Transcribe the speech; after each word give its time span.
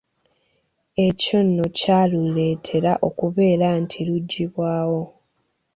Ekyo 1.07 1.37
nno 1.47 1.65
kyaluleetera 1.77 2.91
okubeera 3.07 3.67
nti 3.81 3.99
lugyibwawo. 4.07 5.01